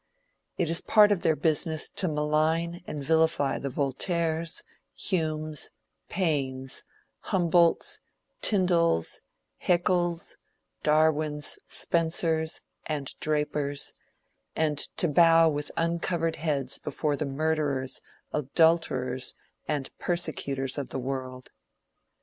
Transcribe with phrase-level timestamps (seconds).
[0.57, 4.63] It is a part of their business to malign and vilify the Voltaires,
[4.95, 5.69] Humes,
[6.09, 6.83] Paines,
[7.27, 7.99] Humboldts,
[8.41, 9.19] Tyndals,
[9.63, 10.37] Hæckels,
[10.81, 13.93] Darwins, Spencers, and Drapers,
[14.55, 18.01] and to bow with uncovered heads before the murderers,
[18.33, 19.35] adulterers,
[19.67, 21.51] and persecutors of the world.